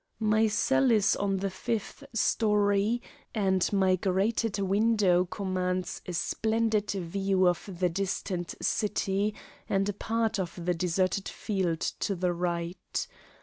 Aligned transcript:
My 0.19 0.47
cell 0.47 0.89
is 0.89 1.15
on 1.15 1.37
the 1.37 1.51
fifth 1.51 2.03
story, 2.11 3.03
and 3.35 3.71
my 3.71 3.95
grated 3.97 4.57
window 4.57 5.25
commands 5.25 6.01
a 6.07 6.13
splendid 6.13 6.89
view 6.89 7.47
of 7.47 7.69
the 7.79 7.87
distant 7.89 8.55
city 8.65 9.35
and 9.69 9.87
a 9.89 9.93
part 9.93 10.39
of 10.39 10.65
the 10.65 10.73
deserted 10.73 11.29
field 11.29 11.81
to 11.99 12.15
the 12.15 12.33
right. 12.33 13.07